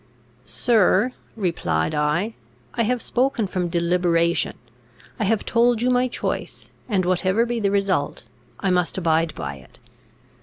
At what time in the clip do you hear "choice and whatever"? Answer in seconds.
6.07-7.45